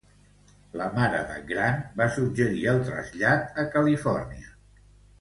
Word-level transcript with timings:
La 0.79 0.87
mare 0.95 1.19
de 1.33 1.35
Grant 1.51 1.85
va 2.01 2.09
suggerir 2.17 2.67
el 2.75 2.83
trasllat 2.91 3.63
a 3.67 3.71
Califòrnia. 3.79 4.55